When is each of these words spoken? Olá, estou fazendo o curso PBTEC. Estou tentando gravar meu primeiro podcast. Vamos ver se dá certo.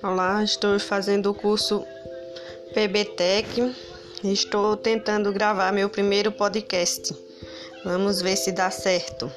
Olá, 0.00 0.44
estou 0.44 0.78
fazendo 0.78 1.28
o 1.28 1.34
curso 1.34 1.84
PBTEC. 2.72 3.74
Estou 4.22 4.76
tentando 4.76 5.32
gravar 5.32 5.72
meu 5.72 5.90
primeiro 5.90 6.30
podcast. 6.30 7.12
Vamos 7.84 8.22
ver 8.22 8.36
se 8.36 8.52
dá 8.52 8.70
certo. 8.70 9.28